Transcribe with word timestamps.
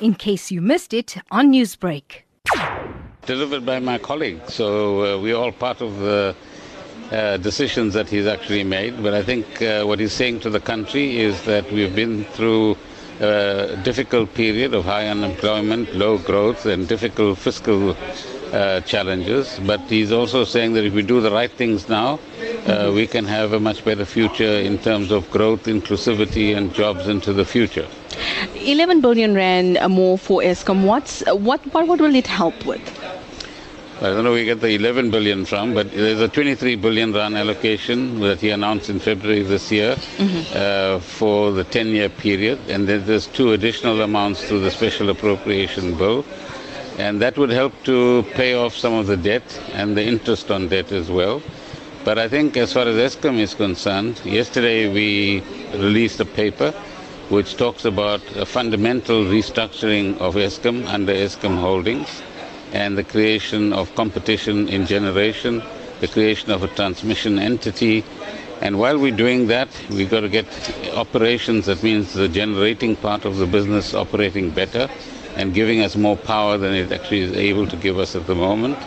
in 0.00 0.14
case 0.14 0.50
you 0.50 0.60
missed 0.60 0.92
it 0.92 1.16
on 1.30 1.52
Newsbreak. 1.52 2.22
Delivered 3.24 3.66
by 3.66 3.80
my 3.80 3.98
colleague. 3.98 4.40
So 4.48 5.16
uh, 5.16 5.20
we're 5.20 5.36
all 5.36 5.52
part 5.52 5.80
of 5.80 5.98
the 5.98 6.34
uh, 7.10 7.36
decisions 7.38 7.94
that 7.94 8.08
he's 8.08 8.26
actually 8.26 8.64
made. 8.64 9.02
But 9.02 9.14
I 9.14 9.22
think 9.22 9.62
uh, 9.62 9.84
what 9.84 9.98
he's 9.98 10.12
saying 10.12 10.40
to 10.40 10.50
the 10.50 10.60
country 10.60 11.18
is 11.18 11.42
that 11.44 11.70
we've 11.72 11.94
been 11.94 12.24
through 12.24 12.76
a 13.20 13.76
difficult 13.82 14.34
period 14.34 14.74
of 14.74 14.84
high 14.84 15.08
unemployment, 15.08 15.94
low 15.94 16.18
growth, 16.18 16.66
and 16.66 16.86
difficult 16.86 17.38
fiscal 17.38 17.96
uh, 18.52 18.80
challenges. 18.82 19.58
But 19.66 19.80
he's 19.82 20.12
also 20.12 20.44
saying 20.44 20.74
that 20.74 20.84
if 20.84 20.92
we 20.92 21.02
do 21.02 21.20
the 21.20 21.30
right 21.30 21.50
things 21.50 21.88
now, 21.88 22.20
uh, 22.66 22.92
we 22.94 23.06
can 23.06 23.24
have 23.24 23.52
a 23.52 23.60
much 23.60 23.84
better 23.84 24.04
future 24.04 24.44
in 24.44 24.78
terms 24.78 25.10
of 25.10 25.30
growth, 25.30 25.64
inclusivity, 25.64 26.56
and 26.56 26.74
jobs 26.74 27.06
into 27.08 27.32
the 27.32 27.44
future. 27.44 27.86
11 28.54 29.00
billion 29.00 29.34
rand 29.34 29.78
more 29.88 30.18
for 30.18 30.40
Eskom. 30.42 30.84
What's, 30.84 31.20
what, 31.26 31.64
what, 31.72 31.86
what 31.86 32.00
will 32.00 32.14
it 32.14 32.26
help 32.26 32.66
with? 32.66 32.82
I 33.98 34.10
don't 34.10 34.24
know 34.24 34.30
where 34.32 34.40
we 34.40 34.44
get 34.44 34.60
the 34.60 34.74
11 34.74 35.10
billion 35.10 35.46
from, 35.46 35.72
but 35.72 35.90
there's 35.90 36.20
a 36.20 36.28
23 36.28 36.76
billion 36.76 37.14
rand 37.14 37.34
allocation 37.34 38.20
that 38.20 38.42
he 38.42 38.50
announced 38.50 38.90
in 38.90 38.98
February 38.98 39.42
this 39.42 39.72
year 39.72 39.94
mm-hmm. 39.94 40.52
uh, 40.54 41.00
for 41.00 41.50
the 41.50 41.64
10 41.64 41.88
year 41.88 42.10
period. 42.10 42.58
And 42.68 42.86
then 42.86 43.06
there's 43.06 43.26
two 43.26 43.52
additional 43.52 44.02
amounts 44.02 44.46
through 44.46 44.60
the 44.60 44.70
special 44.70 45.08
appropriation 45.08 45.96
bill. 45.96 46.26
And 46.98 47.22
that 47.22 47.38
would 47.38 47.48
help 47.48 47.72
to 47.84 48.22
pay 48.34 48.52
off 48.52 48.74
some 48.76 48.92
of 48.92 49.06
the 49.06 49.16
debt 49.16 49.62
and 49.72 49.96
the 49.96 50.04
interest 50.04 50.50
on 50.50 50.68
debt 50.68 50.92
as 50.92 51.10
well. 51.10 51.40
But 52.06 52.20
I 52.20 52.28
think 52.28 52.56
as 52.56 52.72
far 52.72 52.86
as 52.86 52.94
Eskom 52.94 53.36
is 53.40 53.52
concerned, 53.54 54.20
yesterday 54.24 54.86
we 54.86 55.42
released 55.72 56.20
a 56.20 56.24
paper 56.24 56.70
which 57.30 57.56
talks 57.56 57.84
about 57.84 58.20
a 58.36 58.46
fundamental 58.46 59.24
restructuring 59.24 60.16
of 60.18 60.36
Eskom 60.36 60.86
under 60.86 61.12
Eskom 61.12 61.58
Holdings 61.58 62.22
and 62.70 62.96
the 62.96 63.02
creation 63.02 63.72
of 63.72 63.92
competition 63.96 64.68
in 64.68 64.86
generation, 64.86 65.64
the 65.98 66.06
creation 66.06 66.52
of 66.52 66.62
a 66.62 66.68
transmission 66.68 67.40
entity. 67.40 68.04
And 68.60 68.78
while 68.78 69.00
we're 69.00 69.16
doing 69.24 69.48
that, 69.48 69.68
we've 69.90 70.08
got 70.08 70.20
to 70.20 70.28
get 70.28 70.46
operations, 70.94 71.66
that 71.66 71.82
means 71.82 72.14
the 72.14 72.28
generating 72.28 72.94
part 72.94 73.24
of 73.24 73.38
the 73.38 73.46
business 73.46 73.94
operating 73.94 74.50
better 74.50 74.88
and 75.34 75.52
giving 75.52 75.80
us 75.80 75.96
more 75.96 76.16
power 76.16 76.56
than 76.56 76.72
it 76.72 76.92
actually 76.92 77.22
is 77.22 77.32
able 77.32 77.66
to 77.66 77.76
give 77.76 77.98
us 77.98 78.14
at 78.14 78.28
the 78.28 78.36
moment. 78.36 78.78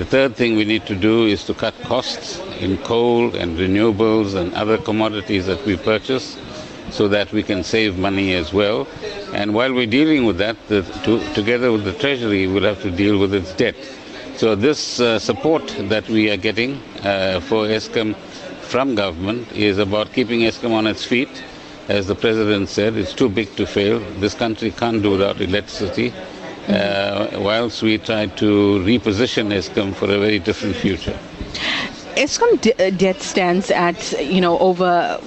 The 0.00 0.06
third 0.06 0.34
thing 0.34 0.56
we 0.56 0.64
need 0.64 0.86
to 0.86 0.94
do 0.94 1.26
is 1.26 1.44
to 1.44 1.52
cut 1.52 1.74
costs 1.82 2.40
in 2.58 2.78
coal 2.78 3.36
and 3.36 3.58
renewables 3.58 4.34
and 4.34 4.54
other 4.54 4.78
commodities 4.78 5.44
that 5.44 5.62
we 5.66 5.76
purchase 5.76 6.38
so 6.88 7.06
that 7.08 7.30
we 7.32 7.42
can 7.42 7.62
save 7.62 7.98
money 7.98 8.32
as 8.32 8.50
well. 8.50 8.88
And 9.34 9.52
while 9.52 9.74
we're 9.74 9.86
dealing 9.86 10.24
with 10.24 10.38
that, 10.38 10.56
the, 10.68 10.80
to, 11.04 11.20
together 11.34 11.70
with 11.70 11.84
the 11.84 11.92
Treasury, 11.92 12.46
we'll 12.46 12.62
have 12.62 12.80
to 12.80 12.90
deal 12.90 13.18
with 13.18 13.34
its 13.34 13.52
debt. 13.52 13.76
So 14.36 14.54
this 14.54 15.00
uh, 15.00 15.18
support 15.18 15.66
that 15.90 16.08
we 16.08 16.30
are 16.30 16.38
getting 16.38 16.80
uh, 17.04 17.40
for 17.40 17.66
Eskom 17.66 18.16
from 18.62 18.94
government 18.94 19.52
is 19.52 19.76
about 19.76 20.14
keeping 20.14 20.40
Eskom 20.40 20.72
on 20.72 20.86
its 20.86 21.04
feet. 21.04 21.44
As 21.88 22.06
the 22.06 22.14
President 22.14 22.70
said, 22.70 22.96
it's 22.96 23.12
too 23.12 23.28
big 23.28 23.54
to 23.56 23.66
fail. 23.66 24.00
This 24.18 24.32
country 24.32 24.70
can't 24.70 25.02
do 25.02 25.10
without 25.10 25.42
electricity. 25.42 26.14
Uh, 26.70 27.40
whilst 27.40 27.82
we 27.82 27.98
try 27.98 28.26
to 28.26 28.78
reposition 28.84 29.50
Eskom 29.52 29.92
for 29.92 30.04
a 30.04 30.18
very 30.18 30.38
different 30.38 30.76
future. 30.76 31.18
Eskom 32.14 32.60
de- 32.60 32.86
uh, 32.86 32.90
debt 32.90 33.20
stands 33.20 33.72
at, 33.72 34.12
you 34.20 34.40
know, 34.40 34.56
over 34.60 35.20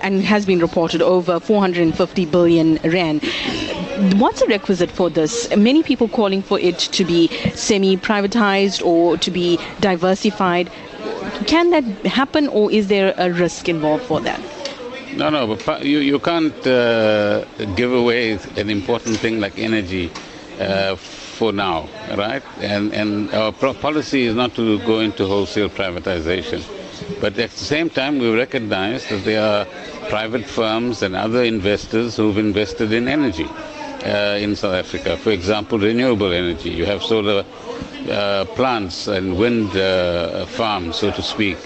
and 0.00 0.22
has 0.22 0.46
been 0.46 0.58
reported 0.58 1.02
over 1.02 1.38
450 1.38 2.24
billion 2.24 2.76
rand. 2.76 3.22
What's 4.18 4.40
a 4.40 4.46
requisite 4.46 4.90
for 4.90 5.10
this? 5.10 5.54
Many 5.54 5.82
people 5.82 6.08
calling 6.08 6.40
for 6.40 6.58
it 6.58 6.78
to 6.78 7.04
be 7.04 7.28
semi-privatized 7.54 8.82
or 8.82 9.18
to 9.18 9.30
be 9.30 9.58
diversified. 9.80 10.70
Can 11.46 11.70
that 11.70 11.84
happen, 12.06 12.48
or 12.48 12.72
is 12.72 12.88
there 12.88 13.12
a 13.18 13.30
risk 13.30 13.68
involved 13.68 14.04
for 14.04 14.20
that? 14.20 14.40
No, 15.14 15.28
no, 15.28 15.56
but 15.66 15.84
you, 15.84 15.98
you 15.98 16.18
can't 16.20 16.66
uh, 16.66 17.44
give 17.74 17.92
away 17.92 18.38
an 18.56 18.70
important 18.70 19.18
thing 19.18 19.40
like 19.40 19.58
energy 19.58 20.10
uh, 20.60 20.96
for 20.96 21.52
now, 21.52 21.88
right? 22.16 22.42
And, 22.60 22.92
and 22.92 23.30
our 23.34 23.52
policy 23.52 24.24
is 24.24 24.34
not 24.34 24.54
to 24.54 24.78
go 24.80 25.00
into 25.00 25.26
wholesale 25.26 25.68
privatization. 25.68 26.64
But 27.20 27.38
at 27.38 27.50
the 27.50 27.64
same 27.64 27.90
time, 27.90 28.18
we 28.18 28.34
recognize 28.34 29.06
that 29.08 29.24
there 29.24 29.42
are 29.42 29.66
private 30.08 30.46
firms 30.46 31.02
and 31.02 31.14
other 31.14 31.44
investors 31.44 32.16
who've 32.16 32.38
invested 32.38 32.92
in 32.92 33.06
energy 33.06 33.44
uh, 33.44 34.38
in 34.40 34.56
South 34.56 34.74
Africa. 34.74 35.16
For 35.16 35.30
example, 35.30 35.78
renewable 35.78 36.32
energy. 36.32 36.70
You 36.70 36.86
have 36.86 37.02
solar 37.02 37.44
uh, 38.10 38.44
plants 38.54 39.08
and 39.08 39.36
wind 39.36 39.76
uh, 39.76 40.46
farms, 40.46 40.96
so 40.96 41.10
to 41.10 41.22
speak, 41.22 41.58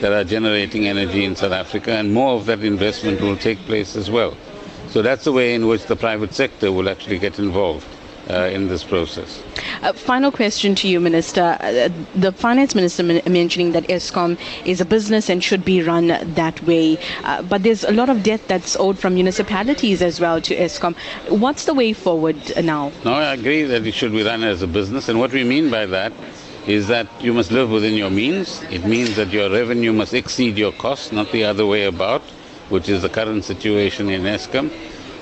that 0.00 0.12
are 0.12 0.24
generating 0.24 0.86
energy 0.86 1.24
in 1.24 1.36
South 1.36 1.52
Africa, 1.52 1.92
and 1.92 2.14
more 2.14 2.36
of 2.36 2.46
that 2.46 2.62
investment 2.62 3.20
will 3.20 3.36
take 3.36 3.58
place 3.66 3.96
as 3.96 4.10
well. 4.10 4.36
So 4.88 5.02
that's 5.02 5.24
the 5.24 5.32
way 5.32 5.54
in 5.54 5.66
which 5.66 5.84
the 5.84 5.96
private 5.96 6.32
sector 6.32 6.72
will 6.72 6.88
actually 6.88 7.18
get 7.18 7.38
involved 7.38 7.86
uh, 8.30 8.50
in 8.52 8.68
this 8.68 8.84
process. 8.84 9.42
Uh, 9.82 9.92
final 9.92 10.30
question 10.30 10.74
to 10.74 10.88
you, 10.88 11.00
Minister. 11.00 11.56
Uh, 11.60 11.88
the 12.14 12.32
Finance 12.32 12.74
Minister 12.74 13.02
mentioning 13.02 13.72
that 13.72 13.84
Eskom 13.84 14.38
is 14.64 14.80
a 14.80 14.84
business 14.84 15.28
and 15.28 15.42
should 15.42 15.64
be 15.64 15.82
run 15.82 16.08
that 16.08 16.62
way, 16.64 16.98
uh, 17.24 17.42
but 17.42 17.62
there's 17.62 17.84
a 17.84 17.92
lot 17.92 18.08
of 18.08 18.22
debt 18.22 18.40
that's 18.48 18.76
owed 18.76 18.98
from 18.98 19.14
municipalities 19.14 20.02
as 20.02 20.20
well 20.20 20.40
to 20.40 20.56
Eskom. 20.56 20.94
What's 21.28 21.64
the 21.64 21.74
way 21.74 21.92
forward 21.92 22.36
now? 22.62 22.92
No, 23.04 23.12
I 23.14 23.32
agree 23.34 23.62
that 23.64 23.86
it 23.86 23.94
should 23.94 24.12
be 24.12 24.22
run 24.22 24.42
as 24.44 24.62
a 24.62 24.66
business, 24.66 25.08
and 25.08 25.18
what 25.18 25.32
we 25.32 25.44
mean 25.44 25.70
by 25.70 25.86
that 25.86 26.12
is 26.66 26.86
that 26.88 27.06
you 27.22 27.32
must 27.32 27.50
live 27.50 27.70
within 27.70 27.94
your 27.94 28.10
means. 28.10 28.62
It 28.64 28.84
means 28.84 29.16
that 29.16 29.30
your 29.30 29.48
revenue 29.50 29.92
must 29.92 30.12
exceed 30.12 30.58
your 30.58 30.72
costs, 30.72 31.12
not 31.12 31.32
the 31.32 31.44
other 31.44 31.64
way 31.64 31.84
about, 31.84 32.20
which 32.68 32.90
is 32.90 33.00
the 33.00 33.08
current 33.08 33.44
situation 33.44 34.10
in 34.10 34.22
Eskom. 34.24 34.70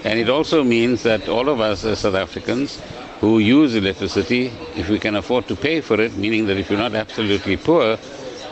And 0.05 0.19
it 0.19 0.29
also 0.29 0.65
means 0.65 1.05
that 1.05 1.29
all 1.29 1.49
of 1.49 1.61
us 1.61 1.85
as 1.85 2.01
South 2.01 2.15
Africans 2.17 2.81
who 3.21 3.39
use 3.39 3.75
electricity, 3.75 4.53
if 4.77 4.89
we 4.89 4.99
can 4.99 5.17
afford 5.17 5.49
to 5.49 5.57
pay 5.57 5.81
for 5.81 6.01
it, 6.01 6.17
meaning 6.17 6.47
that 6.47 6.57
if 6.57 6.69
you're 6.71 6.79
not 6.79 6.95
absolutely 6.95 7.57
poor, 7.57 7.97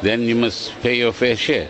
then 0.02 0.22
you 0.22 0.34
must 0.34 0.72
pay 0.80 0.96
your 0.96 1.12
fair 1.12 1.36
share 1.36 1.68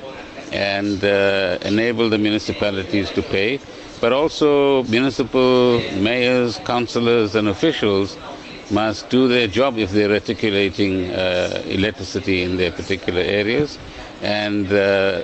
and 0.52 1.02
uh, 1.04 1.58
enable 1.62 2.08
the 2.08 2.18
municipalities 2.18 3.10
to 3.10 3.22
pay. 3.22 3.58
But 4.00 4.12
also, 4.12 4.82
municipal 4.84 5.80
mayors, 5.96 6.58
councillors, 6.58 7.34
and 7.34 7.48
officials 7.48 8.16
must 8.70 9.08
do 9.10 9.28
their 9.28 9.46
job 9.46 9.78
if 9.78 9.90
they're 9.90 10.08
reticulating 10.08 11.10
uh, 11.10 11.62
electricity 11.66 12.42
in 12.42 12.56
their 12.56 12.72
particular 12.72 13.20
areas 13.20 13.78
and 14.22 14.72
uh, 14.72 15.22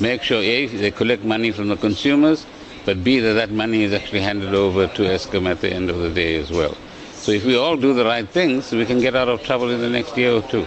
make 0.00 0.22
sure 0.22 0.40
A, 0.42 0.66
they 0.66 0.90
collect 0.90 1.22
money 1.22 1.50
from 1.50 1.68
the 1.68 1.76
consumers, 1.76 2.46
but 2.84 3.04
B, 3.04 3.18
that 3.20 3.34
that 3.34 3.50
money 3.50 3.82
is 3.82 3.92
actually 3.92 4.20
handed 4.20 4.54
over 4.54 4.86
to 4.86 5.02
Eskom 5.02 5.48
at 5.50 5.60
the 5.60 5.70
end 5.72 5.90
of 5.90 5.98
the 5.98 6.10
day 6.10 6.36
as 6.36 6.50
well. 6.50 6.76
So 7.22 7.30
if 7.30 7.44
we 7.44 7.56
all 7.56 7.76
do 7.76 7.94
the 7.94 8.04
right 8.04 8.28
things, 8.28 8.72
we 8.72 8.84
can 8.84 8.98
get 8.98 9.14
out 9.14 9.28
of 9.28 9.44
trouble 9.44 9.70
in 9.70 9.80
the 9.80 9.88
next 9.88 10.16
year 10.16 10.32
or 10.32 10.42
two. 10.42 10.66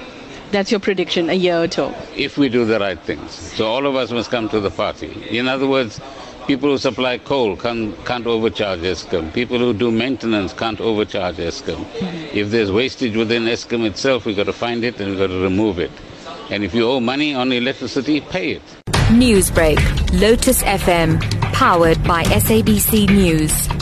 That's 0.52 0.72
your 0.72 0.80
prediction, 0.80 1.30
a 1.30 1.34
year 1.34 1.62
or 1.62 1.68
two? 1.68 1.94
If 2.16 2.38
we 2.38 2.48
do 2.48 2.64
the 2.64 2.80
right 2.80 2.98
things. 2.98 3.32
So 3.32 3.66
all 3.66 3.86
of 3.86 3.98
us 3.98 4.10
must 4.10 4.32
come 4.32 4.48
to 4.48 4.62
the 4.62 4.72
party. 4.72 5.12
In 5.30 5.50
other 5.50 5.68
words, 5.68 6.00
people 6.48 6.70
who 6.70 6.78
supply 6.78 7.18
coal 7.18 7.58
can't, 7.58 7.94
can't 8.06 8.26
overcharge 8.26 8.80
Eskom. 8.80 9.34
People 9.34 9.58
who 9.58 9.74
do 9.74 9.92
maintenance 9.92 10.54
can't 10.54 10.80
overcharge 10.80 11.36
Eskom. 11.36 11.84
Mm-hmm. 11.84 12.38
If 12.38 12.52
there's 12.52 12.72
wastage 12.72 13.18
within 13.18 13.44
Eskom 13.44 13.86
itself, 13.86 14.26
we've 14.26 14.38
got 14.38 14.46
to 14.46 14.54
find 14.54 14.86
it 14.86 14.98
and 15.02 15.10
we've 15.10 15.20
got 15.20 15.28
to 15.28 15.42
remove 15.44 15.78
it. 15.78 15.92
And 16.50 16.64
if 16.64 16.74
you 16.74 16.90
owe 16.90 17.02
money 17.02 17.34
on 17.34 17.52
electricity, 17.52 18.22
pay 18.22 18.52
it. 18.52 18.62
Newsbreak, 19.10 20.22
Lotus 20.22 20.64
FM, 20.64 21.20
powered 21.52 22.02
by 22.06 22.24
SABC 22.24 23.10
News. 23.10 23.75